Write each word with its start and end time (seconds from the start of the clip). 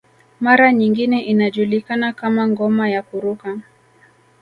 Mara 0.39 0.73
nyingine 0.73 1.21
inajulikana 1.23 2.13
kama 2.13 2.47
ngoma 2.47 2.89
ya 2.89 3.01
kuruka 3.01 3.57